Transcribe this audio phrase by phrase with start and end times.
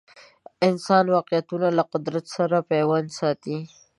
[0.69, 3.57] انسان واقعیتونه له قدرت سره پیوند ساتي